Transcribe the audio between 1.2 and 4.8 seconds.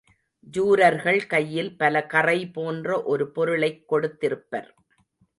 கையில் பலகறை போன்ற ஒரு பொருளைக் கொடுத்திருப்பர்.